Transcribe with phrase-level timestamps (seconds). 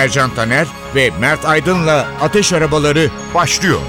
[0.00, 3.80] Ercan Taner ve Mert Aydın'la Ateş Arabaları başlıyor.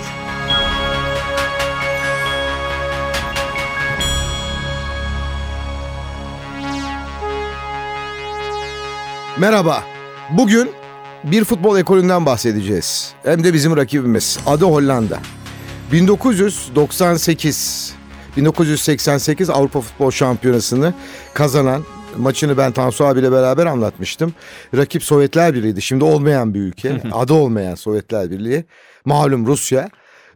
[9.39, 9.83] Merhaba.
[10.31, 10.71] Bugün
[11.23, 13.13] bir futbol ekolünden bahsedeceğiz.
[13.23, 14.39] Hem de bizim rakibimiz.
[14.45, 15.19] Adı Hollanda.
[15.91, 17.93] 1998
[18.37, 20.93] 1988 Avrupa Futbol Şampiyonası'nı
[21.33, 21.83] kazanan
[22.17, 24.33] maçını ben Tansu abiyle beraber anlatmıştım.
[24.75, 25.81] Rakip Sovyetler Birliği'ydi.
[25.81, 27.01] Şimdi olmayan bir ülke.
[27.11, 28.65] adı olmayan Sovyetler Birliği.
[29.05, 29.89] Malum Rusya.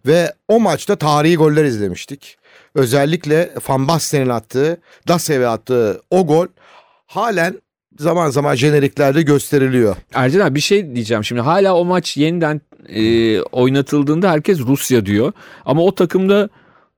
[0.06, 2.38] Ve o maçta tarihi goller izlemiştik.
[2.76, 4.78] Özellikle Van Basten'in attığı,
[5.08, 6.48] Dasev'e attığı o gol
[7.06, 7.62] halen
[8.00, 9.96] zaman zaman jeneriklerde gösteriliyor.
[10.14, 15.34] Ercan abi bir şey diyeceğim şimdi hala o maç yeniden e, oynatıldığında herkes Rusya diyor.
[15.66, 16.50] Ama o takımda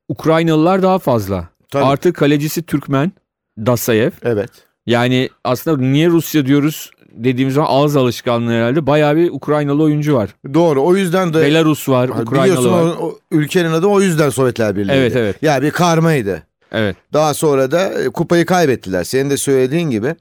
[0.07, 1.49] Ukraynalılar daha fazla.
[1.71, 1.85] Tabii.
[1.85, 3.11] Artı kalecisi Türkmen
[3.57, 4.11] Dasayev.
[4.23, 4.49] Evet.
[4.87, 8.87] Yani aslında niye Rusya diyoruz dediğimiz zaman ağız alışkanlığı herhalde.
[8.87, 10.29] Bayağı bir Ukraynalı oyuncu var.
[10.53, 10.83] Doğru.
[10.83, 12.95] O yüzden de Belarus var, Ha, Ukraynalı biliyorsun var.
[12.99, 14.91] o, o ülkenin adı o yüzden Sovyetler Birliği.
[14.91, 15.35] Evet, evet.
[15.43, 16.43] Ya bir karmaydı.
[16.71, 16.95] Evet.
[17.13, 19.03] Daha sonra da e, kupayı kaybettiler.
[19.03, 20.15] Senin de söylediğin gibi.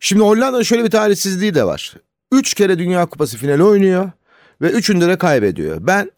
[0.00, 1.94] Şimdi Hollanda'nın şöyle bir talihsizliği de var.
[2.32, 4.10] Üç kere Dünya Kupası finali oynuyor
[4.62, 5.76] ve üçünde de kaybediyor.
[5.80, 6.10] Ben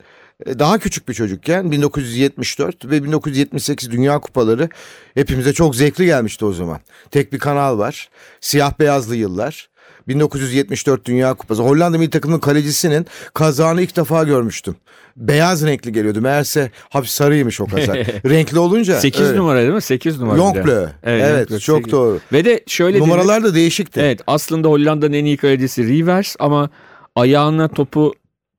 [0.47, 4.69] daha küçük bir çocukken 1974 ve 1978 Dünya Kupaları
[5.15, 6.81] hepimize çok zevkli gelmişti o zaman.
[7.11, 8.09] Tek bir kanal var.
[8.41, 9.69] Siyah beyazlı yıllar.
[10.09, 11.63] 1974 Dünya Kupası.
[11.63, 14.77] Hollanda milli takımının kalecisinin kazağını ilk defa görmüştüm.
[15.17, 16.21] Beyaz renkli geliyordu.
[16.21, 17.97] Meğerse hafif sarıymış o kazak.
[18.25, 19.01] Renkli olunca.
[19.01, 19.39] 8 öyle.
[19.39, 19.83] numara değil mi?
[19.83, 20.37] 8 numara.
[20.37, 20.89] Yonkblö.
[21.03, 22.21] Evet, Evet, Yonkblö, çok doğru.
[22.33, 24.01] Ve de şöyle Numaralar da değişikti.
[24.01, 26.71] Evet aslında Hollanda'nın en iyi kalecisi Rivers ama
[27.17, 28.15] ayağına topu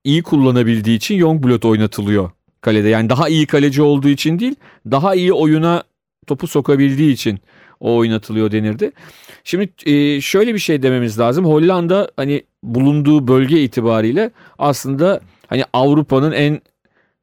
[0.05, 2.29] iyi kullanabildiği için Youngblood oynatılıyor
[2.61, 2.89] kalede.
[2.89, 4.55] Yani daha iyi kaleci olduğu için değil
[4.91, 5.83] daha iyi oyuna
[6.27, 7.39] topu sokabildiği için
[7.79, 8.91] o oynatılıyor denirdi.
[9.43, 11.45] Şimdi e, şöyle bir şey dememiz lazım.
[11.45, 16.61] Hollanda hani bulunduğu bölge itibariyle aslında hani Avrupa'nın en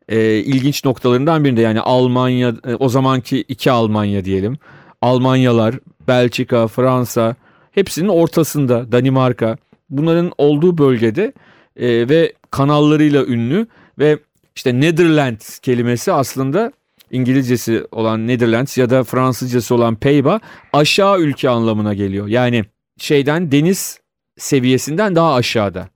[0.08, 1.60] e, ilginç noktalarından birinde.
[1.60, 4.58] Yani Almanya e, o zamanki iki Almanya diyelim.
[5.02, 5.74] Almanyalar,
[6.08, 7.36] Belçika, Fransa
[7.72, 9.56] hepsinin ortasında Danimarka
[9.90, 11.32] bunların olduğu bölgede
[11.76, 13.66] e, ve kanallarıyla ünlü
[13.98, 14.18] ve
[14.56, 16.72] işte Netherlands kelimesi aslında
[17.10, 20.40] İngilizcesi olan Netherlands ya da Fransızcası olan Peyba
[20.72, 22.26] aşağı ülke anlamına geliyor.
[22.26, 22.64] Yani
[22.98, 24.00] şeyden deniz
[24.38, 25.88] seviyesinden daha aşağıda.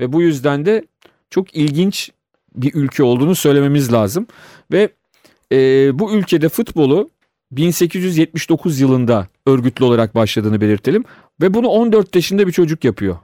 [0.00, 0.84] Ve bu yüzden de
[1.30, 2.10] çok ilginç
[2.54, 4.26] bir ülke olduğunu söylememiz lazım.
[4.72, 4.88] Ve
[5.52, 5.58] e,
[5.98, 7.10] bu ülkede futbolu
[7.52, 11.04] 1879 yılında örgütlü olarak başladığını belirtelim.
[11.40, 13.16] Ve bunu 14 yaşında bir çocuk yapıyor.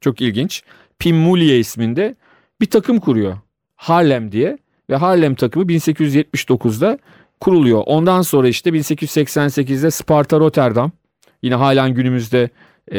[0.00, 0.62] Çok ilginç.
[0.98, 2.14] Pim Mulier isminde
[2.60, 3.36] bir takım kuruyor.
[3.76, 4.58] Harlem diye.
[4.90, 6.98] Ve Harlem takımı 1879'da
[7.40, 7.82] kuruluyor.
[7.86, 10.92] Ondan sonra işte 1888'de Sparta Rotterdam.
[11.42, 12.50] Yine halen günümüzde
[12.92, 12.98] e,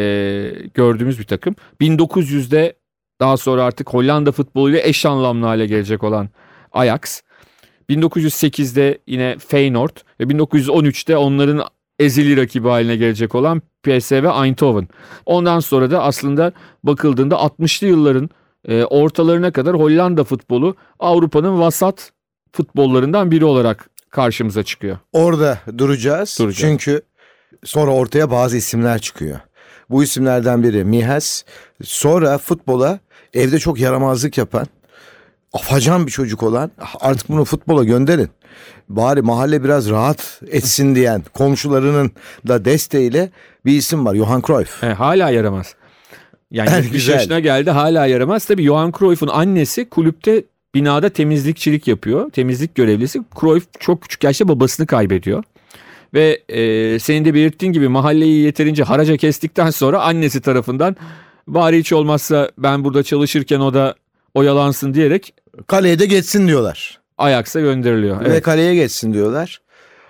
[0.74, 1.56] gördüğümüz bir takım.
[1.82, 2.74] 1900'de
[3.20, 6.30] daha sonra artık Hollanda futboluyla eş anlamlı hale gelecek olan
[6.72, 7.22] Ajax.
[7.90, 11.64] 1908'de yine Feyenoord ve 1913'te onların
[12.00, 14.88] ezeli rakibi haline gelecek olan PSV Eindhoven.
[15.26, 18.30] Ondan sonra da aslında bakıldığında 60'lı yılların
[18.68, 22.12] e, ortalarına kadar Hollanda futbolu Avrupa'nın vasat
[22.52, 24.98] futbollarından biri olarak karşımıza çıkıyor.
[25.14, 26.38] Orada duracağız.
[26.40, 26.58] Duracağız.
[26.58, 27.02] Çünkü
[27.64, 29.40] sonra ortaya bazı isimler çıkıyor.
[29.90, 31.46] Bu isimlerden biri Mihes.
[31.84, 33.00] Sonra futbola
[33.34, 34.68] evde çok yaramazlık yapan,
[35.54, 38.30] afacan bir çocuk olan artık bunu futbola gönderin.
[38.90, 42.12] Bari mahalle biraz rahat etsin diyen komşularının
[42.48, 43.30] da desteğiyle
[43.66, 44.16] bir isim var.
[44.16, 44.84] Johan Cruyff.
[44.84, 45.76] E, hala yaramaz.
[46.52, 47.14] Yani Evet, 70 güzel.
[47.14, 48.46] yaşına geldi hala yaramaz.
[48.46, 50.44] Tabii Johan Cruyff'un annesi kulüpte
[50.76, 52.30] binada temizlikçilik yapıyor.
[52.32, 53.20] Temizlik görevlisi.
[53.40, 55.44] Cruyff çok küçük yaşta babasını kaybediyor.
[56.14, 60.96] Ve e, senin de belirttiğin gibi mahalleyi yeterince haraca kestikten sonra annesi tarafından
[61.48, 63.96] bari hiç olmazsa ben burada çalışırken o da
[64.34, 65.34] oyalansın diyerek
[65.68, 67.00] Kaleye de geçsin diyorlar.
[67.18, 68.20] Ajax'a gönderiliyor.
[68.22, 68.44] Ve Evet.
[68.44, 69.62] kaleye geçsin diyorlar.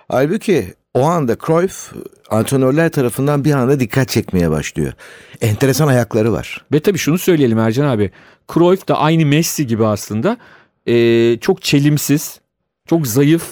[0.08, 1.92] Halbuki o anda Cruyff
[2.30, 4.92] antrenörler tarafından bir anda dikkat çekmeye başlıyor.
[5.40, 6.64] Enteresan ayakları var.
[6.72, 8.10] Ve tabii şunu söyleyelim Ercan abi.
[8.54, 10.36] Cruyff da aynı Messi gibi aslında
[10.86, 12.40] e, çok çelimsiz,
[12.88, 13.42] çok zayıf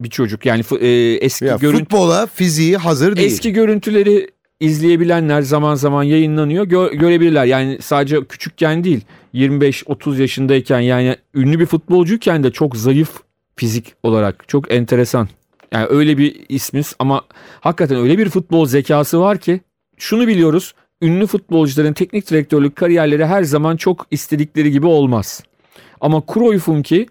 [0.00, 0.46] bir çocuk.
[0.46, 0.86] Yani e,
[1.20, 3.26] eski Ya görüntü futbola fiziği hazır değil.
[3.32, 7.44] eski görüntüleri izleyebilenler zaman zaman yayınlanıyor gö- görebilirler.
[7.44, 9.00] Yani sadece küçükken değil
[9.34, 13.10] 25-30 yaşındayken yani ünlü bir futbolcuyken de çok zayıf
[13.56, 15.28] fizik olarak çok enteresan.
[15.72, 17.22] Yani öyle bir ismiz ama
[17.60, 19.60] hakikaten öyle bir futbol zekası var ki
[19.96, 20.74] şunu biliyoruz.
[21.02, 25.42] Ünlü futbolcuların teknik direktörlük kariyerleri her zaman çok istedikleri gibi olmaz.
[26.00, 27.06] Ama Cruyff'un ki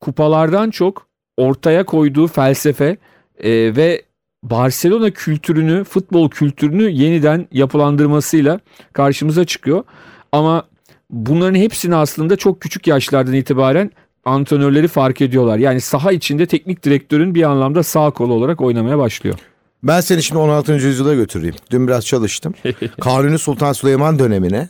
[0.00, 1.06] kupalardan çok
[1.36, 2.96] ortaya koyduğu felsefe
[3.38, 4.02] e, ve
[4.50, 8.60] Barcelona kültürünü, futbol kültürünü yeniden yapılandırmasıyla
[8.92, 9.84] karşımıza çıkıyor.
[10.32, 10.64] Ama
[11.10, 13.90] bunların hepsini aslında çok küçük yaşlardan itibaren
[14.24, 15.58] antrenörleri fark ediyorlar.
[15.58, 19.38] Yani saha içinde teknik direktörün bir anlamda sağ kolu olarak oynamaya başlıyor.
[19.82, 20.72] Ben seni şimdi 16.
[20.72, 21.54] yüzyıla götüreyim.
[21.70, 22.54] Dün biraz çalıştım.
[23.00, 24.68] Kanuni Sultan Süleyman dönemine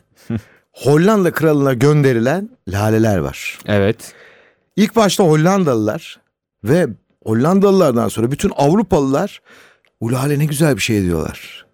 [0.73, 3.59] Hollanda kralına gönderilen laleler var.
[3.67, 4.15] Evet.
[4.77, 6.21] İlk başta Hollandalılar
[6.65, 6.87] ve
[7.25, 9.43] Hollandalılardan sonra bütün Avrupalılar
[10.01, 11.67] bu lale ne güzel bir şey diyorlar.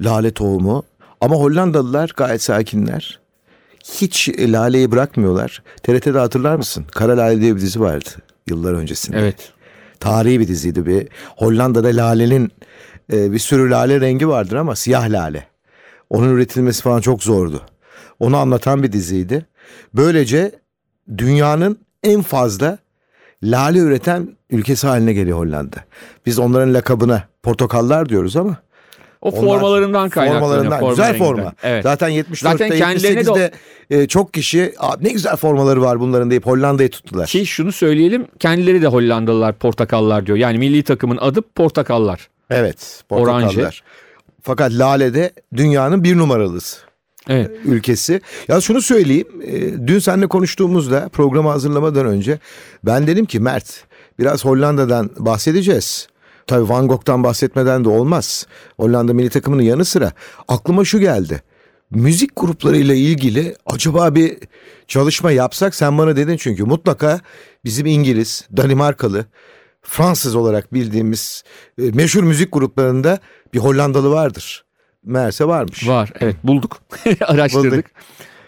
[0.00, 0.84] Lale tohumu.
[1.20, 3.20] Ama Hollandalılar gayet sakinler.
[3.84, 5.62] Hiç laleyi bırakmıyorlar.
[5.82, 6.86] TRT'de hatırlar mısın?
[6.92, 8.08] Kara Lale diye bir dizi vardı
[8.46, 9.18] yıllar öncesinde.
[9.18, 9.52] Evet.
[10.00, 10.86] Tarihi bir diziydi.
[10.86, 12.52] Bir Hollanda'da lalenin
[13.12, 15.46] e, bir sürü lale rengi vardır ama siyah lale.
[16.10, 17.62] Onun üretilmesi falan çok zordu.
[18.20, 19.46] Onu anlatan bir diziydi.
[19.94, 20.52] Böylece
[21.18, 22.78] dünyanın en fazla
[23.42, 25.76] lale üreten ülkesi haline geliyor Hollanda.
[26.26, 28.56] Biz onların lakabına portakallar diyoruz ama
[29.20, 30.40] O formalarından kaynaklanıyor.
[30.48, 31.52] formalarından forma güzel forma.
[31.62, 31.82] Evet.
[31.82, 33.50] Zaten 74'te Zaten kendilerine de o- 78'de
[33.90, 37.26] e, çok kişi "Aa, ne güzel formaları var bunların deyip Hollanda'yı tuttular.
[37.26, 40.38] Ki şunu söyleyelim kendileri de Hollandalılar portakallar diyor.
[40.38, 42.28] Yani milli takımın adı portakallar.
[42.50, 43.42] Evet portakallar.
[43.42, 43.68] Oranje.
[44.42, 46.76] Fakat Lale de dünyanın bir numaralısı.
[47.28, 47.50] Evet.
[47.64, 48.20] ülkesi.
[48.48, 49.26] Ya şunu söyleyeyim.
[49.46, 52.38] e, Dün seninle konuştuğumuzda programı hazırlamadan önce
[52.84, 53.84] ben dedim ki Mert
[54.20, 56.08] biraz Hollanda'dan bahsedeceğiz.
[56.46, 58.46] Tabii Van Gogh'tan bahsetmeden de olmaz.
[58.76, 60.12] Hollanda milli takımının yanı sıra
[60.48, 61.42] aklıma şu geldi.
[61.90, 64.38] Müzik gruplarıyla ilgili acaba bir
[64.88, 67.20] çalışma yapsak sen bana dedin çünkü mutlaka
[67.64, 69.26] bizim İngiliz, Danimarkalı,
[69.82, 71.44] Fransız olarak bildiğimiz
[71.78, 73.18] e, meşhur müzik gruplarında
[73.54, 74.64] bir Hollandalı vardır.
[75.04, 75.88] Meğerse varmış.
[75.88, 76.78] Var evet bulduk
[77.26, 77.72] araştırdık.
[77.72, 77.86] Bulduk.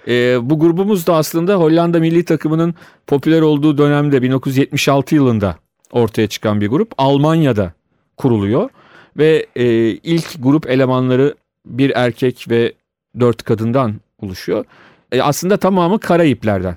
[0.08, 2.74] Ee, bu grubumuz da aslında Hollanda milli takımının
[3.06, 5.56] popüler olduğu dönemde 1976 yılında
[5.92, 6.92] ortaya çıkan bir grup.
[6.98, 7.72] Almanya'da
[8.16, 8.70] kuruluyor
[9.16, 11.34] ve e, ilk grup elemanları
[11.66, 12.72] bir erkek ve
[13.20, 14.64] dört kadından oluşuyor.
[15.12, 16.76] E, aslında tamamı Karayiplerden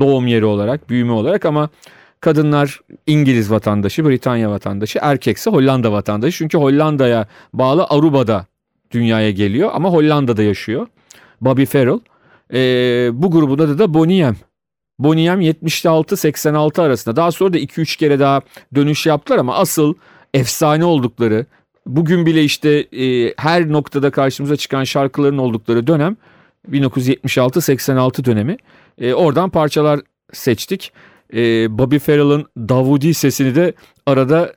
[0.00, 1.68] doğum yeri olarak büyüme olarak ama
[2.20, 6.38] kadınlar İngiliz vatandaşı, Britanya vatandaşı, erkekse Hollanda vatandaşı.
[6.38, 8.46] Çünkü Hollanda'ya bağlı Aruba'da
[8.90, 10.86] dünyaya geliyor ama Hollanda'da yaşıyor.
[11.40, 12.00] Bobby Farrell.
[12.52, 14.24] Ee, bu grubun adı da Boney
[14.98, 15.04] M.
[15.04, 17.16] Boney M 76-86 arasında.
[17.16, 18.40] Daha sonra da 2-3 kere daha
[18.74, 19.94] dönüş yaptılar ama asıl
[20.34, 21.46] efsane oldukları,
[21.86, 26.16] bugün bile işte e, her noktada karşımıza çıkan şarkıların oldukları dönem
[26.70, 28.56] 1976-86 dönemi.
[28.98, 30.00] E, oradan parçalar
[30.32, 30.92] seçtik.
[31.34, 31.38] E,
[31.78, 33.72] Bobby Farrell'ın Davudi sesini de
[34.06, 34.52] arada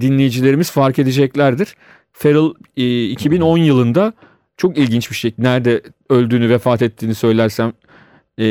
[0.00, 1.76] dinleyicilerimiz fark edeceklerdir.
[2.12, 4.12] Farrell e, 2010 yılında
[4.56, 5.34] çok ilginç bir şey.
[5.38, 7.72] Nerede öldüğünü, vefat ettiğini söylersem
[8.38, 8.44] e,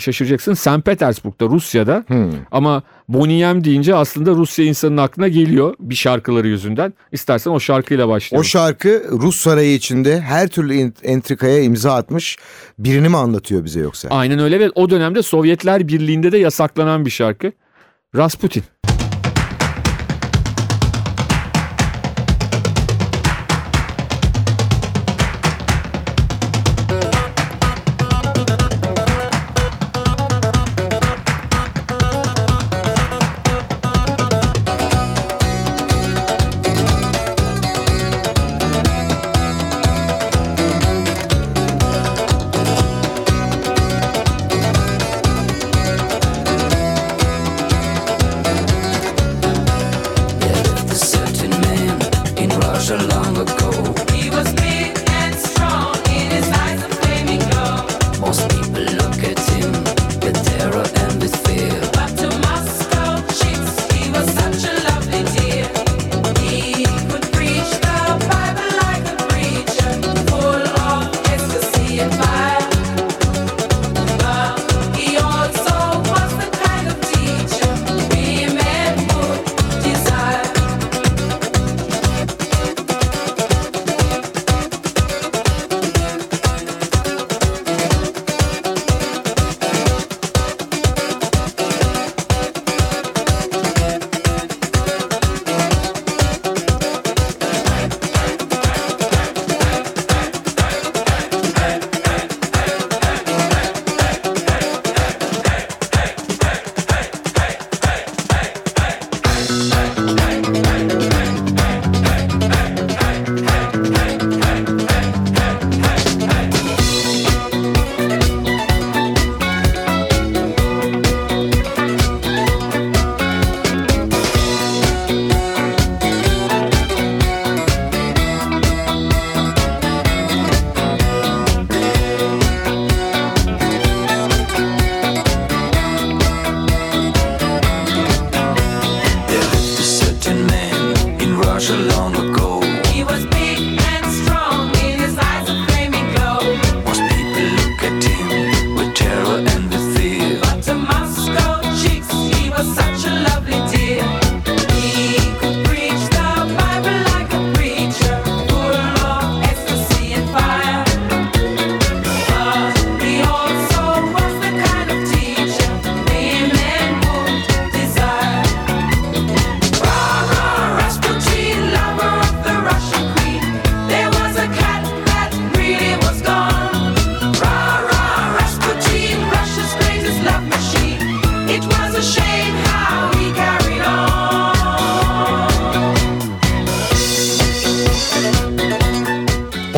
[0.00, 0.54] şaşıracaksın.
[0.54, 0.84] St.
[0.84, 2.04] Petersburg'da, Rusya'da.
[2.06, 2.30] Hmm.
[2.50, 6.94] Ama Boney M deyince aslında Rusya insanın aklına geliyor bir şarkıları yüzünden.
[7.12, 8.44] İstersen o şarkıyla O başlayalım.
[8.44, 12.36] şarkı Rus sarayı içinde her türlü entrikaya imza atmış
[12.78, 14.08] birini mi anlatıyor bize yoksa?
[14.08, 17.52] Aynen öyle ve o dönemde Sovyetler Birliği'nde de yasaklanan bir şarkı.
[18.16, 18.62] Rasputin.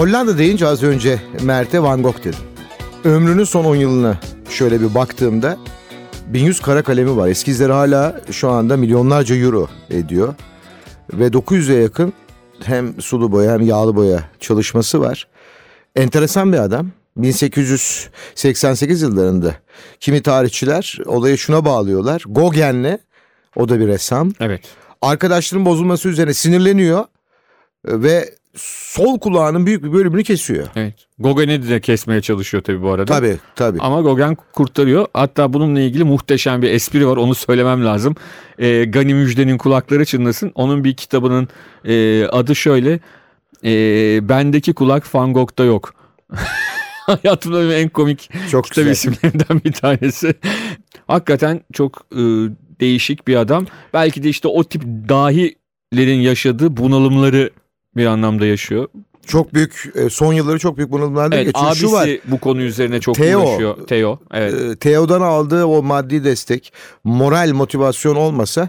[0.00, 2.38] Hollanda deyince az önce Mert'e Van Gogh dedim.
[3.04, 5.59] Ömrünün son 10 yılına şöyle bir baktığımda
[6.26, 7.28] 1100 kara kalemi var.
[7.28, 10.35] Eskizleri hala şu anda milyonlarca euro ediyor.
[11.12, 12.12] Ve 900'e yakın
[12.62, 15.28] hem sulu boya hem yağlı boya çalışması var.
[15.97, 16.90] Enteresan bir adam.
[17.16, 19.54] 1888 yıllarında
[20.00, 22.23] kimi tarihçiler olayı şuna bağlıyorlar.
[22.26, 22.99] Gauguin'le
[23.57, 24.33] o da bir ressam.
[24.40, 24.62] Evet.
[25.02, 27.04] Arkadaşların bozulması üzerine sinirleniyor
[27.85, 30.66] ve sol kulağının büyük bir bölümünü kesiyor.
[30.76, 30.95] Evet.
[31.19, 33.04] Gauguin'i de kesmeye çalışıyor tabii bu arada.
[33.04, 33.78] Tabii tabii.
[33.80, 35.07] Ama Gauguin kurtarıyor.
[35.14, 37.16] Hatta bununla ilgili muhteşem bir espri var.
[37.16, 38.14] Onu söylemem lazım.
[38.59, 40.52] Ee, Gani Müjde'nin kulakları çınlasın.
[40.54, 41.49] Onun bir kitabının
[41.85, 43.00] e, adı şöyle.
[43.64, 43.71] E,
[44.28, 45.95] Bendeki kulak Van Gogh'da yok.
[47.07, 48.90] Hayatımda en komik Çok kitap güzel.
[48.92, 50.35] isimlerinden bir tanesi.
[51.07, 52.21] Hakikaten çok e,
[52.80, 53.66] değişik bir adam.
[53.92, 57.50] Belki de işte o tip dahilerin yaşadığı bunalımları
[57.97, 58.88] bir anlamda yaşıyor.
[59.26, 61.66] Çok büyük e, son yılları çok büyük bunalımlarda Evet, geçiyor.
[61.66, 62.09] abisi Şu var.
[62.25, 63.40] bu konu üzerine çok Theo.
[63.42, 63.87] uğraşıyor.
[63.87, 64.18] Theo.
[64.35, 64.54] Evet.
[64.54, 66.73] e, Theo'dan aldığı o maddi destek,
[67.04, 68.68] moral motivasyon olmasa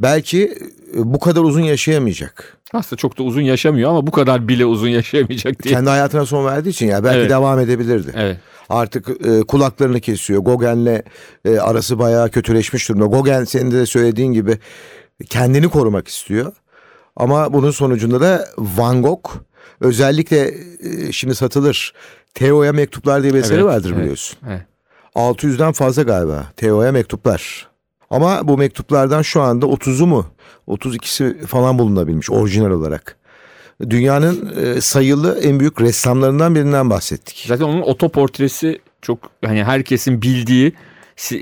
[0.00, 2.58] belki e, bu kadar uzun yaşayamayacak.
[2.72, 5.74] Aslında çok da uzun yaşamıyor ama bu kadar bile uzun yaşayamayacak diye.
[5.74, 7.30] Kendi hayatına son verdiği için ya belki Evet.
[7.30, 8.12] devam edebilirdi.
[8.16, 8.36] Evet.
[8.68, 10.42] Artık e, kulaklarını kesiyor.
[10.42, 11.02] Gauguin'le
[11.44, 13.06] e, arası bayağı kötüleşmiş durumda.
[13.06, 14.58] Gauguin senin de söylediğin gibi
[15.28, 16.52] kendini korumak istiyor.
[17.16, 19.30] Ama bunun sonucunda da Van Gogh
[19.80, 21.92] özellikle e, şimdi satılır.
[22.34, 24.00] Theo'ya mektuplar diye bir eseri Evet, vardır evet.
[24.00, 24.38] biliyorsun.
[24.48, 24.62] Evet.
[25.14, 27.68] 600'den fazla galiba Theo'ya mektuplar.
[28.10, 30.26] Ama bu mektuplardan şu anda 30'u mu
[30.68, 33.16] 32'si falan bulunabilmiş orijinal olarak.
[33.90, 37.44] Dünyanın e, sayılı en büyük ressamlarından birinden bahsettik.
[37.48, 40.72] Zaten onun otoportresi çok hani herkesin bildiği
[41.16, 41.38] e,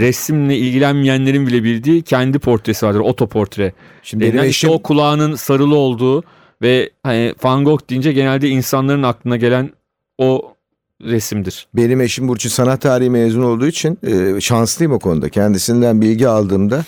[0.00, 3.00] resimle ilgilenmeyenlerin bile bildiği kendi portresi vardır.
[3.00, 3.72] Otoportre.
[4.02, 6.24] Şimdi benim işte eşim o kulağının sarılı olduğu
[6.62, 9.70] ve hani Van Gogh deyince genelde insanların aklına gelen
[10.18, 10.52] o
[11.04, 11.68] resimdir.
[11.74, 15.28] benim eşim Burçin sanat tarihi mezun olduğu için e, şanslıyım o konuda.
[15.28, 16.84] Kendisinden bilgi aldığımda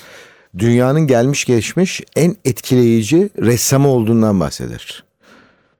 [0.58, 5.04] dünyanın gelmiş geçmiş en etkileyici ressamı olduğundan bahseder.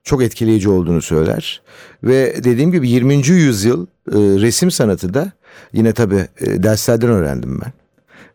[0.05, 1.63] Çok etkileyici olduğunu söyler.
[2.03, 3.15] Ve dediğim gibi 20.
[3.27, 5.33] yüzyıl e, resim sanatı da
[5.73, 7.73] yine tabii e, derslerden öğrendim ben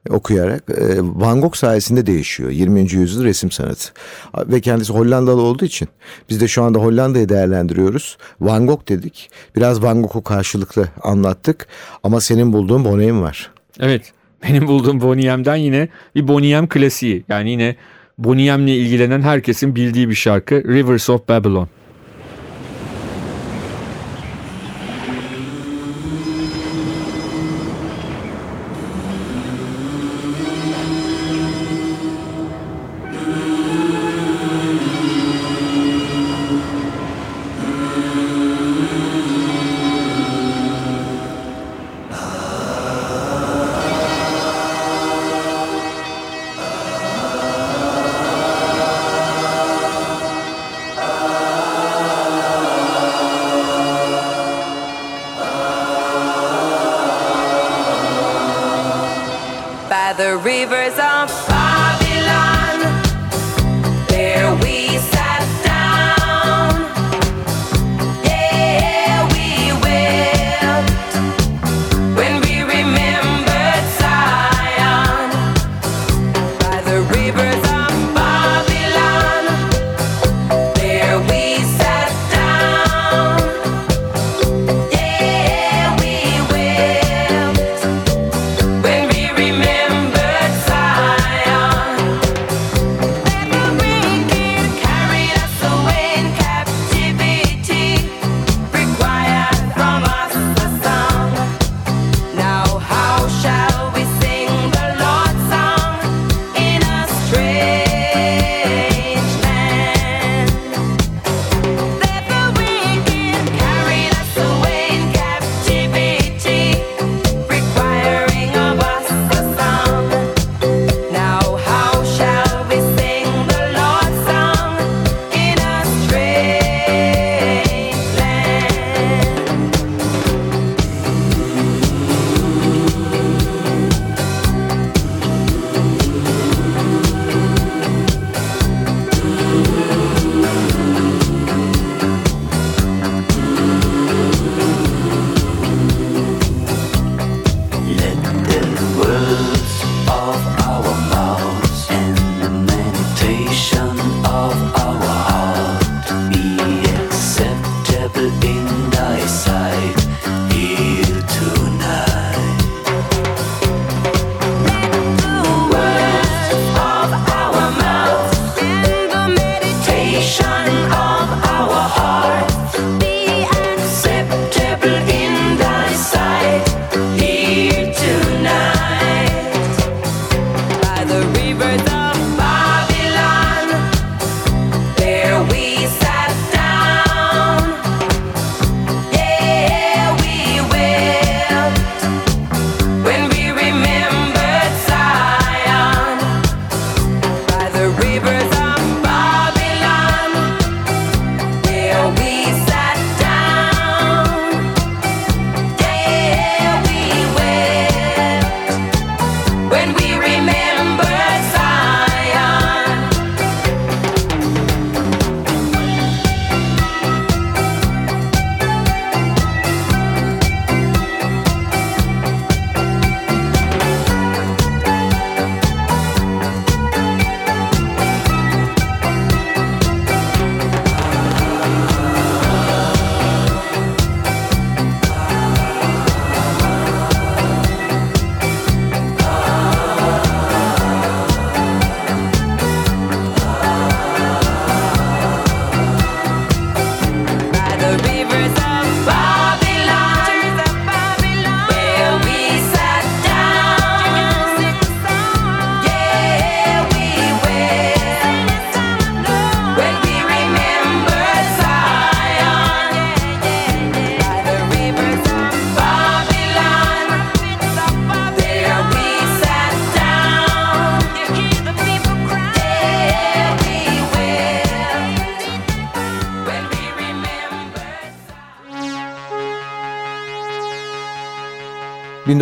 [0.09, 2.79] okuyarak e, Van Gogh sayesinde değişiyor 20.
[2.91, 3.91] yüzyıl resim sanatı.
[4.37, 5.87] Ve kendisi Hollandalı olduğu için
[6.29, 8.17] biz de şu anda Hollanda'yı değerlendiriyoruz.
[8.41, 9.29] Van Gogh dedik.
[9.55, 11.67] Biraz Van Gogh'u karşılıklı anlattık
[12.03, 13.51] ama senin bulduğun Bonheim var.
[13.79, 14.13] Evet.
[14.43, 17.23] Benim bulduğum Boneyem'den yine bir Boneyem klasiği.
[17.29, 17.75] Yani yine
[18.17, 21.67] Boneyem'le ilgilenen herkesin bildiği bir şarkı Rivers of Babylon.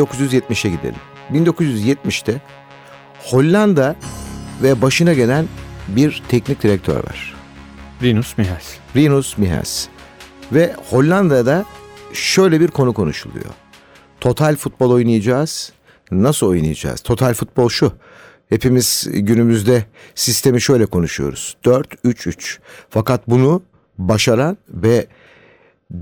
[0.02, 0.96] 1970'e gidelim.
[1.34, 2.42] 1970'te
[3.20, 3.96] Hollanda
[4.64, 5.46] ve başına gelen
[5.88, 7.36] bir teknik direktör var.
[8.02, 8.76] Rinus Michels.
[8.96, 9.88] Rinus Michels.
[10.52, 11.66] Ve Hollanda'da
[12.14, 13.52] şöyle bir konu konuşuluyor.
[14.20, 15.72] Total futbol oynayacağız.
[16.12, 17.02] Nasıl oynayacağız?
[17.02, 17.94] Total futbol şu.
[18.50, 19.86] Hepimiz günümüzde
[20.16, 21.58] sistemi şöyle konuşuyoruz.
[21.64, 22.60] 4-3-3.
[22.90, 23.64] Fakat bunu
[23.98, 25.08] başaran ve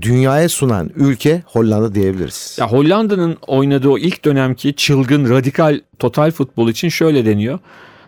[0.02, 2.56] dünyaya sunan ülke Hollanda diyebiliriz.
[2.60, 7.58] Ya Hollanda'nın oynadığı o ilk dönemki çılgın radikal total futbol için şöyle deniyor.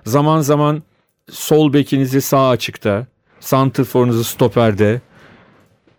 [0.05, 0.83] Zaman zaman
[1.31, 3.07] sol bekinizi sağ açıkta,
[3.40, 5.01] santrforunuzu stoperde,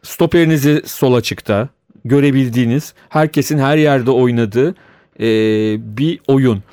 [0.04, 1.70] stoperinizi sol açıkta
[2.06, 4.76] görebildiğiniz, herkesin her yerde oynadığı
[5.20, 5.26] e,
[5.98, 6.64] bir oyun.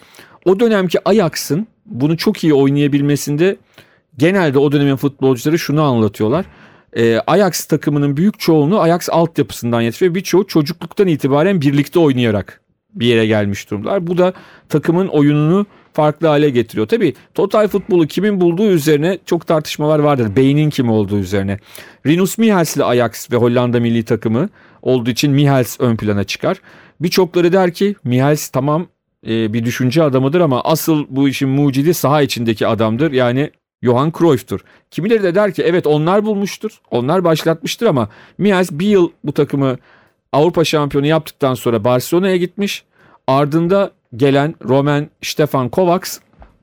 [0.45, 3.57] O dönemki Ajax'ın bunu çok iyi oynayabilmesinde
[4.19, 6.47] genelde o dönemin futbolcuları şunu anlatıyorlar.
[6.97, 12.61] E, Ajax takımının büyük çoğunluğu Ajax altyapısından yetişiyor birçoğu çocukluktan itibaren birlikte oynayarak
[12.95, 14.07] bir yere gelmiş durumlar.
[14.07, 14.33] Bu da
[14.69, 16.87] takımın oyununu farklı hale getiriyor.
[16.87, 20.37] Tabii total futbolu kimin bulduğu üzerine çok tartışmalar vardır.
[20.37, 21.59] Beynin kim olduğu üzerine.
[22.07, 24.49] Rinus Michels ile Ajax ve Hollanda milli takımı
[24.83, 26.61] olduğu için Michels ön plana çıkar.
[27.01, 28.87] Birçokları der ki Michels tamam
[29.27, 33.13] e, bir düşünce adamıdır ama asıl bu işin mucidi saha içindeki adamdır.
[33.13, 33.51] Yani
[33.83, 34.61] Johan Cruyff'tur.
[34.91, 36.81] Kimileri de der ki evet onlar bulmuştur.
[36.91, 39.79] Onlar başlatmıştır ama Michels bir yıl bu takımı
[40.33, 42.85] Avrupa şampiyonu yaptıktan sonra Barcelona'ya gitmiş.
[43.27, 46.19] Ardında gelen Roman Stefan Kovacs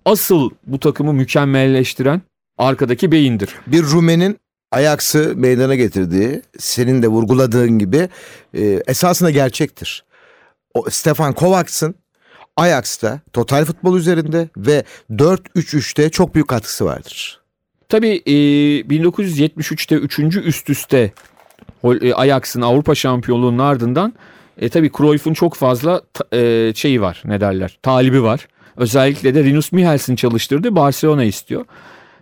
[0.06, 2.21] asıl bu takımı mükemmelleştiren
[2.58, 3.49] arkadaki beyindir.
[3.67, 4.38] Bir Rumen'in
[4.71, 8.10] Ajax'ı meydana getirdiği, senin de vurguladığın gibi
[8.53, 10.06] e, esasında gerçektir.
[10.73, 11.95] O Stefan Kovacs'ın
[12.58, 17.39] Ajax'ta total futbol üzerinde ve 4-3-3'te çok büyük katkısı vardır.
[17.89, 18.32] Tabii e,
[18.82, 20.20] 1973'te 3.
[20.20, 21.12] üst üste
[21.84, 24.13] e, Ajax'ın Avrupa şampiyonluğunun ardından
[24.58, 26.02] e, tabii Cruyff'un çok fazla
[26.34, 28.48] e, şeyi var ne derler talibi var.
[28.78, 31.65] Özellikle de Rinus Michels'in çalıştırdığı Barcelona istiyor.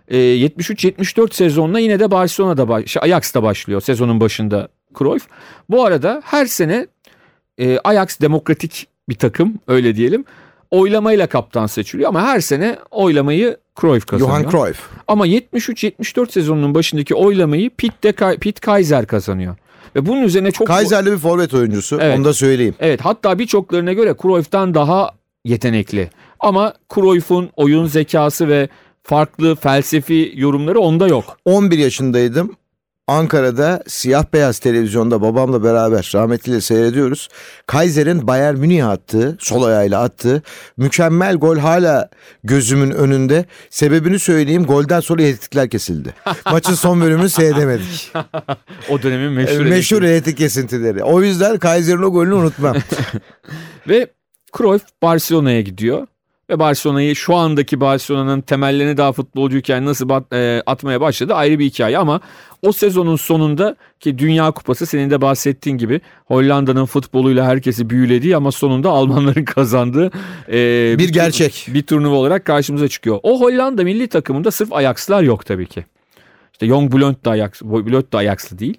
[0.08, 4.68] E, 73-74 sezonuna yine de Barcelona'da baş, şey, Ajax'ta başlıyor sezonun başında
[4.98, 5.26] Cruyff.
[5.70, 6.86] Bu arada her sene
[7.58, 10.24] e, Ajax demokratik bir takım öyle diyelim.
[10.70, 14.40] Oylamayla kaptan seçiliyor ama her sene oylamayı Cruyff kazanıyor.
[14.40, 14.80] Johan Cruyff.
[15.08, 19.56] Ama 73-74 sezonunun başındaki oylamayı Pete, de Pete Kaiser kazanıyor.
[19.96, 20.66] Ve bunun üzerine çok...
[20.66, 21.98] Kaiser'li bir forvet oyuncusu.
[22.00, 22.18] Evet.
[22.18, 22.74] Onu da söyleyeyim.
[22.80, 25.10] Evet hatta birçoklarına göre Cruyff'tan daha
[25.44, 26.10] yetenekli.
[26.40, 28.68] Ama Cruyff'un oyun zekası ve
[29.02, 31.38] farklı felsefi yorumları onda yok.
[31.44, 32.56] 11 yaşındaydım.
[33.08, 37.28] Ankara'da siyah beyaz televizyonda babamla beraber rahmetliyle seyrediyoruz.
[37.66, 40.42] Kaiser'in Bayern Münih'e attığı, sol ayağıyla attığı
[40.76, 42.10] mükemmel gol hala
[42.44, 43.44] gözümün önünde.
[43.70, 46.14] Sebebini söyleyeyim golden sonra elektrikler kesildi.
[46.52, 48.12] Maçın son bölümünü seyredemedik.
[48.90, 49.64] O dönemin meşhur.
[49.64, 51.04] Meşhur elektrik kesintileri.
[51.04, 52.76] O yüzden Kaiser'in o golünü unutmam.
[53.88, 54.06] Ve
[54.58, 56.06] Cruyff Barcelona'ya gidiyor.
[56.50, 61.64] Ve Barcelona'yı şu andaki Barcelona'nın temellerini daha futbolcuyken nasıl bat- e, atmaya başladı ayrı bir
[61.64, 62.20] hikaye ama
[62.62, 68.52] o sezonun sonunda ki Dünya Kupası senin de bahsettiğin gibi Hollanda'nın futboluyla herkesi büyülediği ama
[68.52, 70.10] sonunda Almanların kazandığı
[70.48, 71.66] e, Bir gerçek.
[71.74, 73.18] bir turnuva olarak karşımıza çıkıyor.
[73.22, 75.84] O Hollanda milli takımında sırf Ajax'lar yok tabii ki.
[76.52, 78.78] İşte Jong Blond da Ajax, Blond da Ajax'lı değil.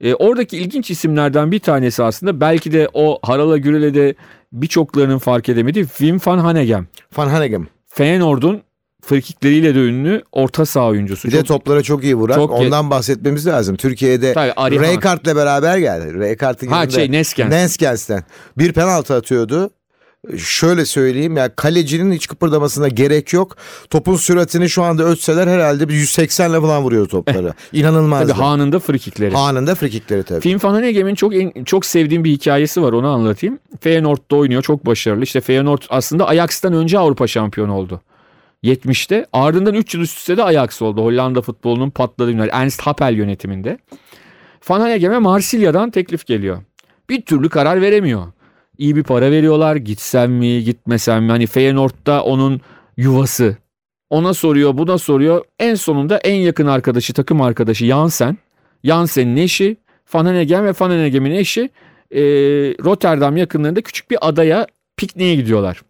[0.00, 4.14] E, oradaki ilginç isimlerden bir tanesi aslında belki de o Harala Gürel'e
[4.52, 6.86] birçoklarının fark edemediği Wim van Hanegem.
[7.16, 7.66] Van Hanegem.
[7.86, 8.62] Feyenoord'un
[9.02, 11.28] frikikleriyle de ünlü orta saha oyuncusu.
[11.28, 12.34] Bir de Çok- toplara çok iyi vurar.
[12.34, 13.76] Çok- Ondan bahsetmemiz lazım.
[13.76, 14.34] Türkiye'de.
[14.80, 16.14] Raykart'la beraber geldi.
[16.18, 16.90] Raykart'ın Ha, yanında.
[16.90, 17.50] şey, Neskens.
[17.50, 18.24] Neskens'ten.
[18.58, 19.70] Bir penaltı atıyordu.
[20.38, 23.56] Şöyle söyleyeyim ya kalecinin hiç kıpırdamasına gerek yok.
[23.90, 27.54] Topun süratini şu anda ölçseler herhalde bir 180 ile falan vuruyor topları.
[27.72, 28.22] İnanılmaz.
[28.28, 29.36] Tabii Han'ın frikikleri.
[29.36, 30.40] Anında frikikleri tabii.
[30.40, 33.58] Film Van Hanegem'in çok en- çok sevdiğim bir hikayesi var onu anlatayım.
[33.80, 35.22] Feyenoord'da oynuyor çok başarılı.
[35.24, 38.00] İşte Feyenoord aslında Ajax'tan önce Avrupa şampiyonu oldu.
[38.64, 41.02] 70'te ardından 3 yıl üst üste de Ajax oldu.
[41.02, 42.48] Hollanda futbolunun patladığı günler.
[42.52, 43.78] Ernst Happel yönetiminde.
[44.68, 46.58] Van Hanegem'e Marsilya'dan teklif geliyor.
[47.10, 48.26] Bir türlü karar veremiyor.
[48.78, 49.76] İyi bir para veriyorlar.
[49.76, 51.30] Gitsem mi gitmesem mi?
[51.30, 52.60] Hani Feyenoord'da onun
[52.96, 53.56] yuvası.
[54.10, 55.44] Ona soruyor buna soruyor.
[55.58, 58.36] En sonunda en yakın arkadaşı takım arkadaşı Jansen.
[58.84, 59.76] Jansen'in eşi
[60.14, 61.70] Van Hanegem ve Van Hanegem'in eşi
[62.10, 62.20] e,
[62.84, 65.82] Rotterdam yakınlarında küçük bir adaya pikniğe gidiyorlar.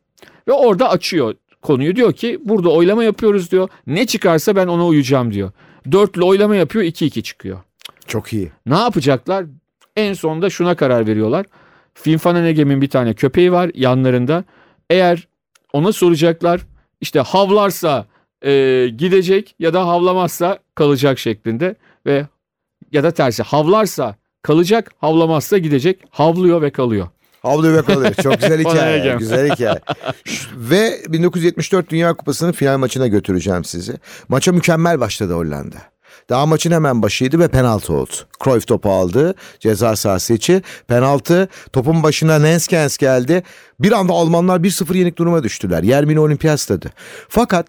[0.49, 3.69] Ve orada açıyor konuyu diyor ki burada oylama yapıyoruz diyor.
[3.87, 5.51] Ne çıkarsa ben ona uyacağım diyor.
[5.93, 7.59] Dörtlü oylama yapıyor 2-2 çıkıyor.
[8.07, 8.51] Çok iyi.
[8.67, 9.45] Ne yapacaklar?
[9.97, 11.47] En sonunda şuna karar veriyorlar.
[12.03, 14.45] Film Van Hanegem'in bir tane köpeği var yanlarında.
[14.91, 15.29] Eğer
[15.73, 16.61] ona soracaklar
[17.01, 18.07] işte havlarsa
[18.45, 18.51] e,
[18.97, 21.75] gidecek ya da havlamazsa kalacak şeklinde
[22.07, 22.27] ve
[22.93, 27.09] ya da tersi havlarsa kalacak havlamazsa gidecek havlıyor ve kalıyor.
[27.43, 28.15] Havlu ve kalıyor.
[28.23, 29.17] Çok güzel hikaye.
[29.19, 29.81] güzel hikaye.
[30.57, 33.95] Ve 1974 Dünya Kupası'nın final maçına götüreceğim sizi.
[34.29, 35.77] Maça mükemmel başladı Hollanda.
[36.31, 38.13] Daha maçın hemen başıydı ve penaltı oldu.
[38.45, 39.35] Cruyff topu aldı.
[39.61, 40.63] Ceza sahası içi.
[40.89, 41.49] Penaltı.
[41.73, 43.43] Topun başına Nenskens geldi.
[43.81, 45.83] Bir anda Almanlar 1-0 yenik duruma düştüler.
[45.83, 46.91] Yermini Olimpiyat Stadı.
[47.29, 47.67] Fakat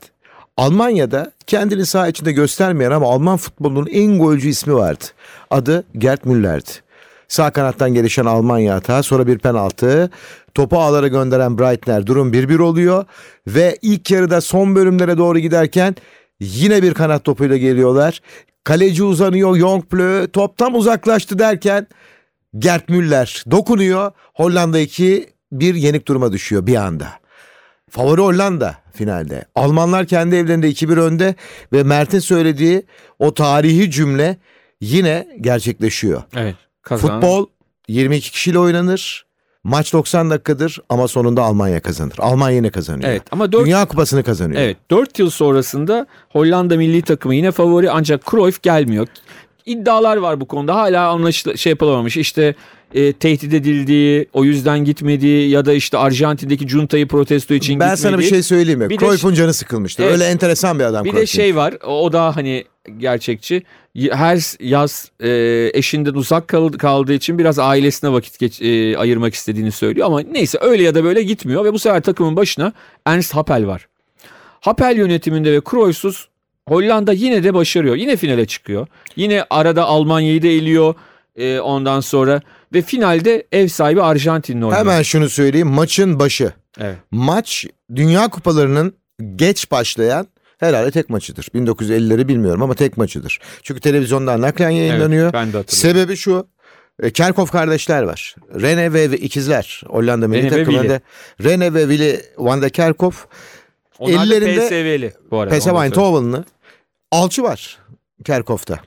[0.57, 5.03] Almanya'da kendini saha içinde göstermeyen ama Alman futbolunun en golcü ismi vardı.
[5.49, 6.69] Adı Gerd Müller'di.
[7.27, 10.09] Sağ kanattan gelişen Almanya hata sonra bir penaltı.
[10.53, 13.05] Topu ağlara gönderen Breitner durum 1-1 oluyor.
[13.47, 15.95] Ve ilk yarıda son bölümlere doğru giderken
[16.39, 18.21] yine bir kanat topuyla geliyorlar.
[18.63, 21.87] Kaleci uzanıyor Jongleu top tam uzaklaştı derken
[22.57, 24.11] Gerd Müller dokunuyor.
[24.33, 27.07] Hollanda 2 bir yenik duruma düşüyor bir anda.
[27.89, 29.45] Favori Hollanda finalde.
[29.55, 31.35] Almanlar kendi evlerinde 2-1 önde
[31.73, 32.83] ve Mert'in söylediği
[33.19, 34.37] o tarihi cümle
[34.81, 36.23] yine gerçekleşiyor.
[36.35, 36.55] Evet.
[36.81, 37.21] Kazanan.
[37.21, 37.45] Futbol
[37.87, 39.28] 22 kişiyle oynanır.
[39.63, 42.15] Maç 90 dakikadır ama sonunda Almanya kazanır.
[42.19, 43.09] Almanya yine kazanıyor.
[43.09, 44.61] Evet ama 4 Dünya Kupası'nı kazanıyor.
[44.61, 49.07] Evet 4 yıl sonrasında Hollanda milli takımı yine favori ancak Cruyff gelmiyor.
[49.65, 52.55] İddialar var bu konuda hala anlaşıl şey yapılamamış işte
[52.93, 58.01] e, tehdit edildiği o yüzden gitmediği ya da işte Arjantin'deki juntayı protesto için ben gitmediği.
[58.03, 58.89] sana bir şey söyleyeyim mi?
[58.89, 60.03] De- Cruyff'un canı sıkılmıştır.
[60.03, 60.13] Evet.
[60.13, 61.31] Öyle enteresan bir adam Bir de Cruyff.
[61.31, 62.63] şey var o o da hani
[62.97, 63.63] gerçekçi
[64.11, 65.29] her yaz e,
[65.73, 70.57] eşinden uzak kal- kaldığı için biraz ailesine vakit geç, e, ayırmak istediğini söylüyor ama neyse
[70.61, 72.73] öyle ya da böyle gitmiyor ve bu sefer takımın başına
[73.05, 73.87] Ernst Happel var.
[74.61, 76.29] Happel yönetiminde ve Cruyff'suz
[76.67, 77.95] Hollanda yine de başarıyor.
[77.95, 78.87] Yine finale çıkıyor.
[79.15, 80.95] Yine arada Almanya'yı da eliyor
[81.35, 82.41] e, ondan sonra
[82.73, 84.77] ve finalde ev sahibi Arjantin'le oynuyor.
[84.79, 85.67] Hemen şunu söyleyeyim.
[85.67, 86.53] Maçın başı.
[86.79, 86.95] Evet.
[87.11, 88.93] Maç Dünya Kupalarının
[89.35, 90.27] geç başlayan
[90.59, 91.43] herhalde tek maçıdır.
[91.55, 93.39] 1950'leri bilmiyorum ama tek maçıdır.
[93.63, 95.23] Çünkü televizyondan naklen yayınlanıyor.
[95.23, 95.63] Evet, ben de.
[95.67, 96.47] Sebebi şu.
[97.03, 98.35] e, Kerkhoff kardeşler var.
[98.61, 99.81] Rene ve ikizler.
[99.87, 100.99] Hollanda milli takımında.
[101.43, 103.27] Rene ve Willy van de Kerkhoff.
[103.99, 105.59] Onlar ellerinde- PSV'li bu arada.
[105.59, 105.69] PSV.
[105.83, 106.45] Eindhoven'lı.
[107.11, 107.77] Alçı var
[108.25, 108.79] Kerkhoff'ta.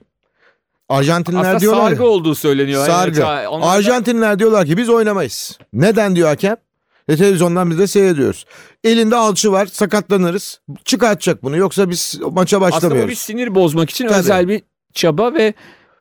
[0.88, 1.82] Arjantinliler Aslında diyorlar.
[1.88, 2.86] sargı ya- olduğu söyleniyor.
[2.86, 3.22] Sargı.
[3.22, 5.58] Ha, onlar da- diyorlar ki biz oynamayız.
[5.72, 6.56] Neden diyor hakem?
[7.12, 8.46] E, televizyondan biz de seyrediyoruz.
[8.84, 10.60] Elinde alçı var sakatlanırız.
[10.84, 13.10] Çıkartacak bunu yoksa biz maça Aslında bu başlamıyoruz.
[13.10, 14.18] bir sinir bozmak için Tabii.
[14.18, 15.54] özel bir çaba ve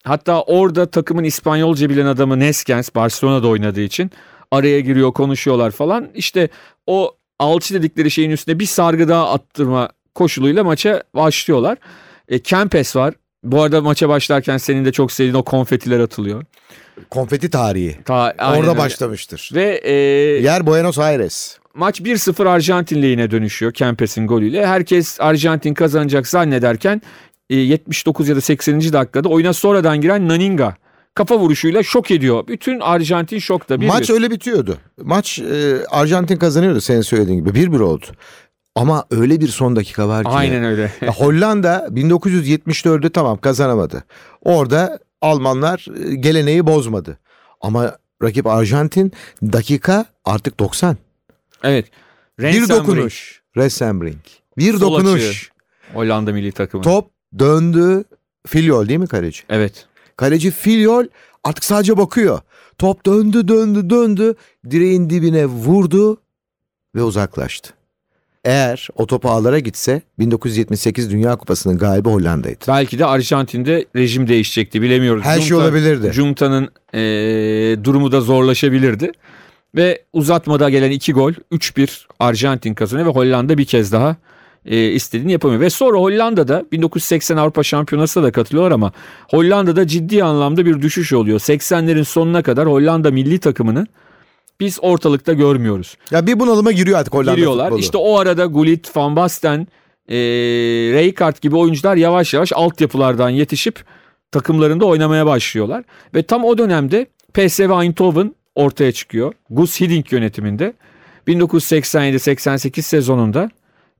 [0.03, 4.11] hatta orada takımın İspanyolca bilen adamı Neskens Barcelona'da oynadığı için
[4.51, 6.09] araya giriyor konuşuyorlar falan.
[6.15, 6.49] İşte
[6.87, 11.77] o alçı dedikleri şeyin üstüne bir sargı daha attırma koşuluyla maça başlıyorlar.
[12.27, 13.13] E, Kempes var.
[13.43, 16.43] Bu arada maça başlarken senin de çok sevdiğin o konfetiler atılıyor.
[17.09, 17.97] Konfeti tarihi.
[18.05, 18.77] Ta, Orada öyle.
[18.77, 19.49] başlamıştır.
[19.53, 19.93] Ve e,
[20.41, 21.57] Yer Buenos Aires.
[21.75, 24.67] maç 1-0 Arjantin lehine dönüşüyor Kempes'in golüyle.
[24.67, 27.01] Herkes Arjantin kazanacak zannederken
[27.49, 28.81] e, 79 ya da 80.
[28.93, 30.75] dakikada oyuna sonradan giren Naninga
[31.15, 32.47] kafa vuruşuyla şok ediyor.
[32.47, 33.81] Bütün Arjantin şokta.
[33.81, 34.13] Bir Maç bir.
[34.13, 34.77] öyle bitiyordu.
[35.03, 37.59] Maç e, Arjantin kazanıyordu senin söylediğin gibi.
[37.59, 38.05] 1-1 oldu.
[38.75, 40.29] Ama öyle bir son dakika var ki.
[40.29, 40.91] Aynen öyle.
[41.01, 44.03] Ya Hollanda 1974'ü tamam kazanamadı.
[44.41, 47.17] Orada Almanlar e, geleneği bozmadı.
[47.61, 49.11] Ama rakip Arjantin
[49.43, 50.97] dakika artık 90.
[51.63, 51.85] evet.
[52.39, 53.41] Bir Rensenbrink, dokunuş.
[53.57, 54.17] Resembring.
[54.57, 55.29] Bir Sol dokunuş.
[55.29, 55.51] açığı.
[55.93, 56.83] Hollanda milli takımı.
[56.83, 58.03] Top döndü.
[58.47, 59.43] Filiol değil mi kaleci?
[59.49, 59.85] Evet.
[60.17, 61.05] Kaleci Filiol
[61.43, 62.39] artık sadece bakıyor.
[62.77, 64.35] Top döndü döndü döndü.
[64.69, 66.21] Direğin dibine vurdu
[66.95, 67.73] ve uzaklaştı.
[68.45, 72.65] Eğer o top ağlara gitse 1978 Dünya Kupası'nın galibi Hollanda'ydı.
[72.67, 75.23] Belki de Arjantin'de rejim değişecekti bilemiyoruz.
[75.23, 76.11] Her şey olabilirdi.
[76.13, 79.11] Junta'nın eee, durumu da zorlaşabilirdi.
[79.75, 84.15] Ve uzatmada gelen iki gol 3-1 Arjantin kazanıyor ve Hollanda bir kez daha
[84.65, 85.61] eee, istediğini yapamıyor.
[85.61, 88.91] Ve sonra Hollanda'da 1980 Avrupa Şampiyonası'na da katılıyorlar ama
[89.29, 91.39] Hollanda'da ciddi anlamda bir düşüş oluyor.
[91.39, 93.87] 80'lerin sonuna kadar Hollanda milli takımını
[94.61, 95.97] biz ortalıkta görmüyoruz.
[96.11, 97.65] Ya bir bunalıma giriyor artık Hollanda giriyorlar.
[97.65, 97.79] futbolu.
[97.79, 99.67] İşte o arada Gullit, Van Basten,
[100.09, 100.15] e,
[100.93, 103.83] Rijkaard gibi oyuncular yavaş yavaş altyapılardan yetişip
[104.31, 105.83] takımlarında oynamaya başlıyorlar.
[106.15, 109.33] Ve tam o dönemde PSV Eindhoven ortaya çıkıyor.
[109.49, 110.73] Gus Hiddink yönetiminde.
[111.27, 113.49] 1987-88 sezonunda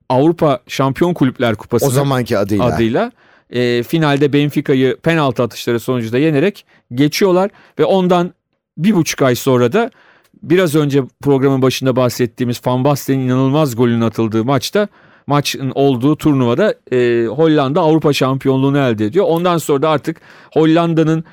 [0.08, 2.64] Avrupa Şampiyon Kulüpler Kupası o zamanki adıyla.
[2.64, 3.12] adıyla
[3.50, 8.34] e, finalde Benfica'yı penaltı atışları sonucunda yenerek geçiyorlar ve ondan
[8.78, 9.90] bir buçuk ay sonra da
[10.42, 14.88] biraz önce programın başında bahsettiğimiz Van Basten'in inanılmaz golünün atıldığı maçta
[15.26, 19.24] maçın olduğu turnuvada e, Hollanda Avrupa şampiyonluğunu elde ediyor.
[19.28, 20.16] Ondan sonra da artık
[20.54, 21.24] Hollanda'nın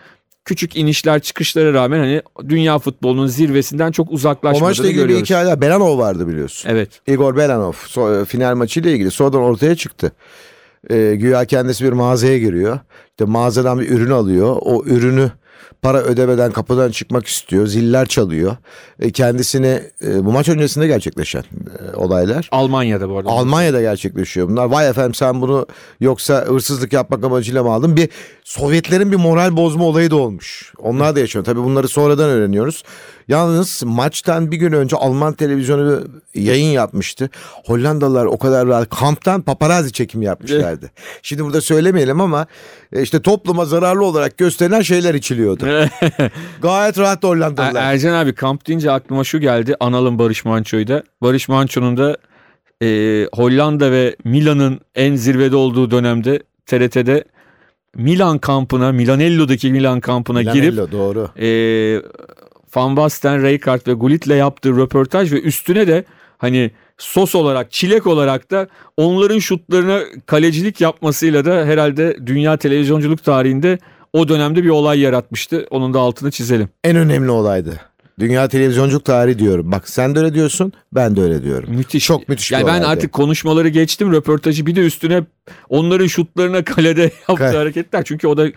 [0.46, 5.26] küçük inişler çıkışlara rağmen hani dünya futbolunun zirvesinden çok O uzaklaşmadığını maçla ilgili bir görüyoruz.
[5.30, 5.62] hikaye.
[5.62, 6.70] Belanov vardı biliyorsun.
[6.70, 6.90] Evet.
[7.08, 10.12] Igor Belanov so- final maçıyla ilgili sonradan ortaya çıktı.
[10.90, 12.80] Ee, güya kendisi bir mağazaya giriyor.
[13.10, 14.56] İşte mağazadan bir ürün alıyor.
[14.62, 15.32] O ürünü
[15.82, 17.68] para ödemeden kapıdan çıkmak istiyor.
[17.68, 18.58] Ziller çalıyor.
[19.00, 22.50] E, kendisini e, bu maç öncesinde gerçekleşen e, olaylar.
[22.52, 23.30] Almanya'da bu arada.
[23.30, 24.66] Almanya'da gerçekleşiyor bunlar.
[24.66, 25.68] Vay efendim sen bunu
[26.00, 27.96] yoksa hırsızlık yapmak amacıyla mı aldın?
[27.96, 28.10] Bir
[28.50, 30.74] Sovyetlerin bir moral bozma olayı da olmuş.
[30.78, 31.46] Onlar da yaşıyor.
[31.46, 32.84] Tabii bunları sonradan öğreniyoruz.
[33.28, 37.30] Yalnız maçtan bir gün önce Alman televizyonu bir yayın yapmıştı.
[37.66, 40.92] Hollandalılar o kadar rahat kamptan paparazzi çekimi yapmışlardı.
[41.22, 42.48] Şimdi burada söylemeyelim ama
[42.94, 45.16] e, işte topluma zararlı olarak gösterilen şeyler
[45.56, 45.90] içiliyordu.
[46.62, 47.84] Gayet rahat Er- Hollandalılar.
[47.84, 49.76] Ercan abi kamp deyince aklıma şu geldi.
[49.80, 51.04] Analım Barış Manço'yu da.
[51.22, 52.18] Barış Manço'nun da
[52.84, 52.88] e,
[53.34, 57.24] Hollanda ve Milan'ın en zirvede olduğu dönemde TRT'de
[57.96, 61.30] Milan kampına, Milanello'daki Milan kampına girip Milanello, doğru.
[61.40, 61.48] e,
[62.76, 66.04] Van Basten, Rijkaard ve Gullit'le yaptığı röportaj ve üstüne de
[66.38, 73.80] hani sos olarak, çilek olarak da onların şutlarına kalecilik yapmasıyla da herhalde dünya televizyonculuk tarihinde
[74.14, 75.68] o dönemde bir olay yaratmıştı.
[75.70, 76.70] Onun da altını çizelim.
[76.84, 77.80] En önemli olaydı.
[78.20, 79.72] Dünya televizyonculuk tarihi diyorum.
[79.72, 81.70] Bak sen de öyle diyorsun, ben de öyle diyorum.
[81.76, 82.06] Müthiş.
[82.06, 82.88] Çok müthiş bir Yani ben olaydı.
[82.88, 85.24] artık konuşmaları geçtim röportajı bir de üstüne
[85.70, 87.58] onların şutlarına kalede yaptığı Kale.
[87.58, 88.04] hareketler.
[88.04, 88.48] Çünkü o da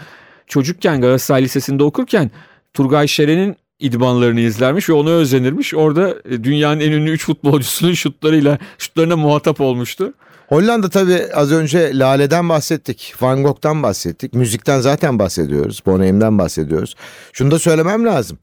[0.47, 2.31] çocukken Galatasaray Lisesi'nde okurken
[2.75, 5.75] Turgay Şeren'in idmanlarını izlermiş ve ona özenirmiş.
[5.75, 10.13] Orada e, dünyanın en ünlü 3 futbolcusunun şutlarıyla şutlarına muhatap olmuştu.
[10.53, 13.15] Hollanda tabii az önce Lale'den bahsettik.
[13.21, 14.35] Van Gogh'tan bahsettik.
[14.35, 15.83] Müzikten zaten bahsediyoruz.
[15.87, 16.95] Bonheim'den bahsediyoruz.
[17.33, 18.39] Şunu da söylemem lazım.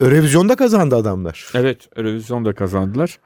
[0.00, 1.50] Eurovision'da kazandı adamlar.
[1.54, 3.18] Evet Eurovision'da kazandılar.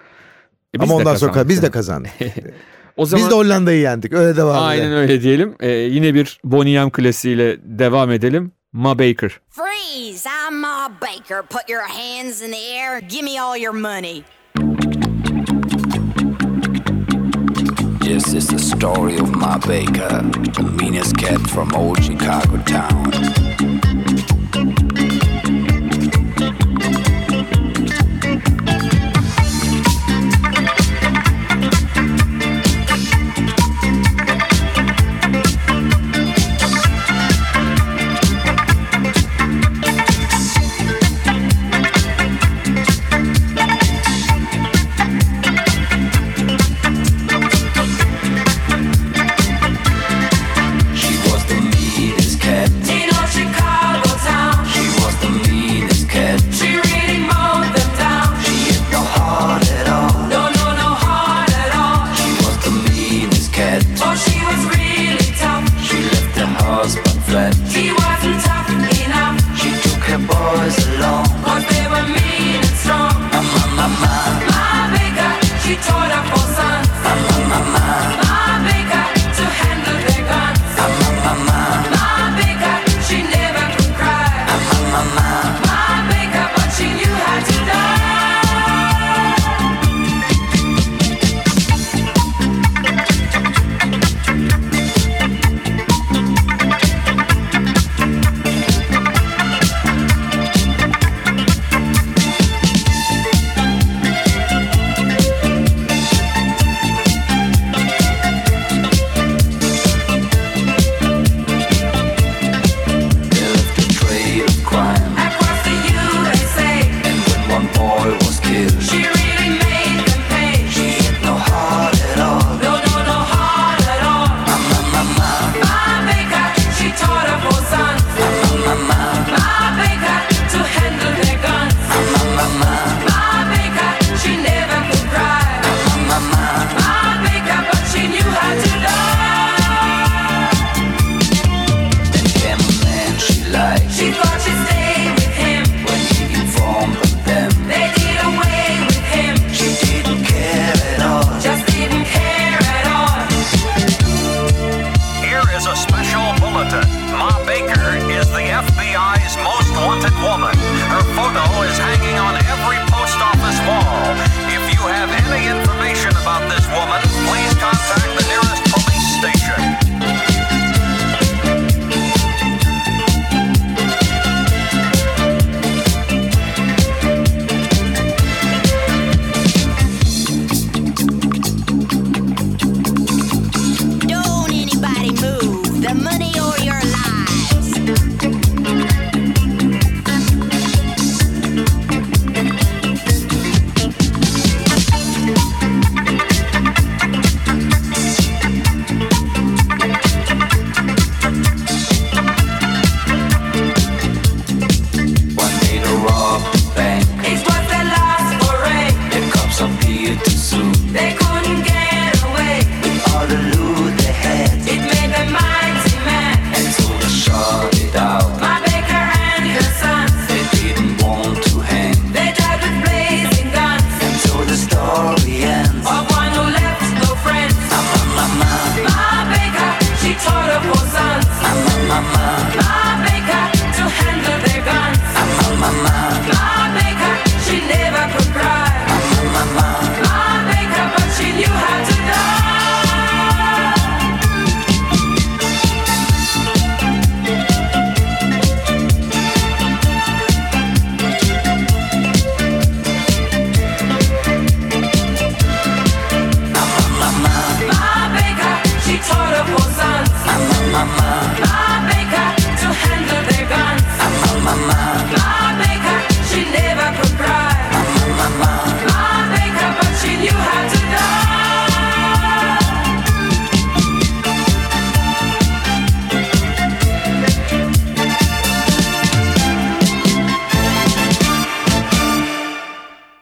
[0.77, 2.11] E, biz Ama de ondan sonra biz de kazandık.
[2.97, 4.13] o zaman Biz de Hollanda'yı yendik.
[4.13, 4.99] Öyle devam aynen edelim.
[4.99, 5.57] öyle diyelim.
[5.61, 8.53] E, yine bir Boney M klasiğiyle devam edelim.
[8.73, 9.41] Ma Baker.
[9.51, 10.29] Freeze!
[10.51, 11.43] I'm Ma Baker.
[11.43, 12.99] Put your hands in the air.
[12.99, 14.23] Give me all your money.
[18.21, 20.21] This is the story of my Baker,
[20.53, 23.70] the meanest cat from old Chicago town.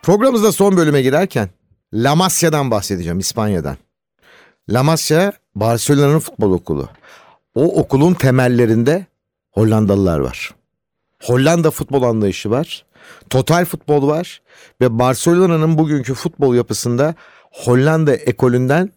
[0.03, 1.49] Programımızda son bölüme girerken
[1.95, 3.77] La Masia'dan bahsedeceğim İspanya'dan.
[4.69, 6.89] La Masia Barcelona'nın futbol okulu.
[7.55, 9.07] O okulun temellerinde
[9.51, 10.55] Hollandalılar var.
[11.23, 12.85] Hollanda futbol anlayışı var.
[13.31, 14.43] Total futbol var
[14.81, 17.15] ve Barcelona'nın bugünkü futbol yapısında
[17.53, 18.91] Hollanda ekolünden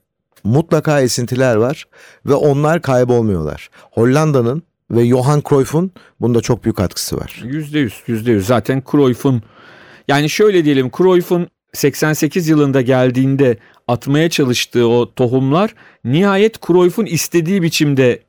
[0.43, 1.87] mutlaka esintiler var
[2.25, 3.69] ve onlar kaybolmuyorlar.
[3.91, 7.41] Hollanda'nın ve Johan Cruyff'un bunda çok büyük katkısı var.
[7.43, 8.47] Yüzde yüz, yüzde yüz.
[8.47, 9.41] Zaten Cruyff'un
[10.07, 15.75] yani şöyle diyelim Cruyff'un 88 yılında geldiğinde atmaya çalıştığı o tohumlar
[16.05, 18.19] nihayet Cruyff'un istediği biçimde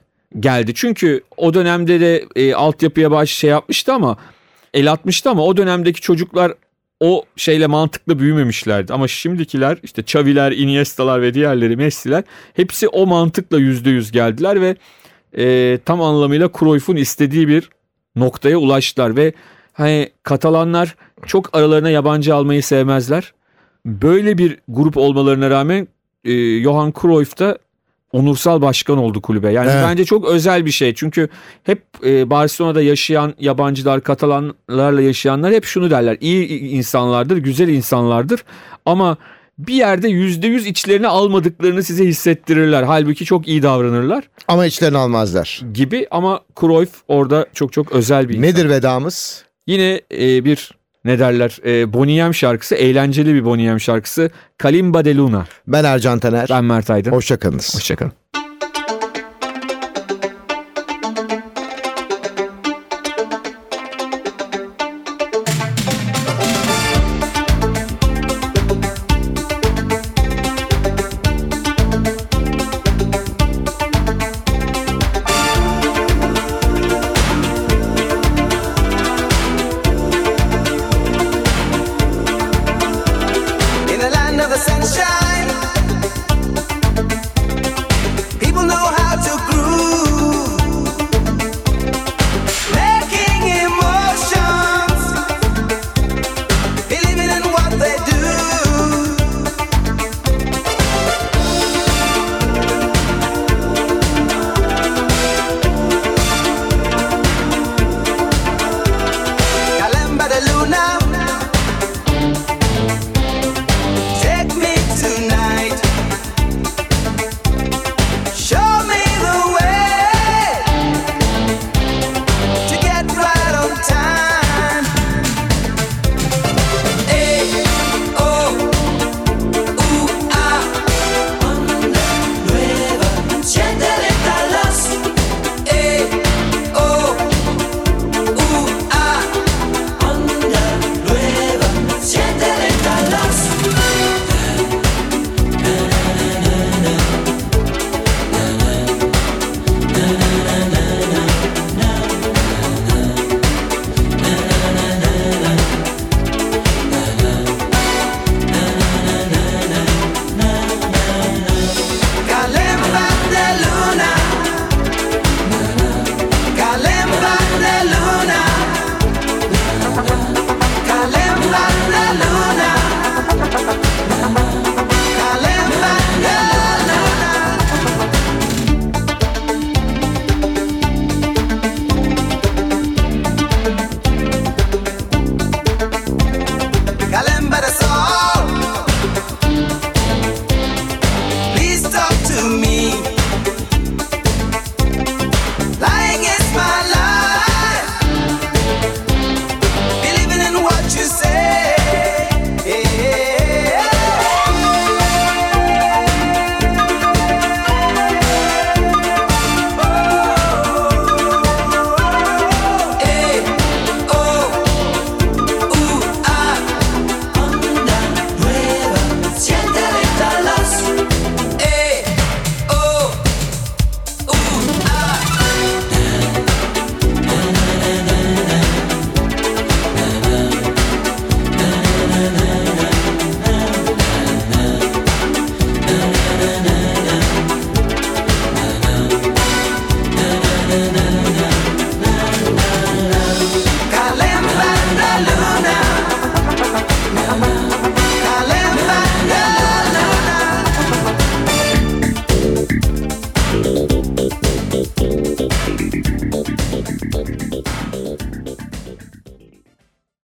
[0.41, 0.73] geldi.
[0.75, 4.17] Çünkü o dönemde de e, altyapıya baş şey yapmıştı ama
[4.75, 6.53] el atmıştı ama o dönemdeki çocuklar
[7.01, 8.93] o şeyle mantıklı büyümemişlerdi.
[8.93, 14.77] Ama şimdikiler işte Xavi'ler, Iniesta'lar ve diğerleri Messi'ler hepsi o mantıkla yüzde yüz geldiler ve
[15.39, 17.71] e, tam anlamıyla Cruyff'un istediği bir
[18.17, 19.33] noktaya ulaştılar ve
[19.73, 20.97] hani Katalanlar
[21.27, 23.33] çok aralarına yabancı almayı sevmezler.
[23.87, 25.89] Böyle bir grup olmalarına rağmen
[26.25, 27.59] e, Johan Cruyff da
[28.13, 29.53] onursal başkan oldu kulübe.
[29.53, 29.85] Yani Evet.
[29.89, 30.95] bence çok özel bir şey.
[30.95, 31.29] Çünkü
[31.65, 36.17] hep e, Barcelona'da yaşayan yabancılar, Katalanlarla yaşayanlar hep şunu derler.
[36.21, 38.45] İyi insanlardır, güzel insanlardır
[38.87, 39.17] ama
[39.59, 42.83] bir yerde yüzde yüz içlerine almadıklarını size hissettirirler.
[42.83, 45.61] Halbuki çok iyi davranırlar Ama içlerini almazlar.
[45.75, 48.43] gibi ama Cruyff orada çok çok özel bir insan.
[48.49, 49.45] Nedir vedamız?
[49.67, 50.71] Yine e, bir
[51.05, 55.47] ne derler e, Boniem şarkısı eğlenceli bir Boniem şarkısı Kalimba de Luna.
[55.67, 56.47] Ben Ercan Taner.
[56.51, 57.11] Ben Mert Aydın.
[57.11, 57.75] Hoşçakalınız.
[57.75, 58.13] Hoşçakalın.